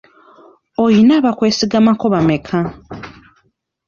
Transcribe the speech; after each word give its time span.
Oyina 0.83 1.13
abakwesigamako 1.19 2.05
bameka? 2.13 2.57